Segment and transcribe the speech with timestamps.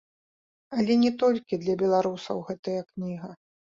[0.77, 3.29] Але не толькі для беларусаў гэтая кніга.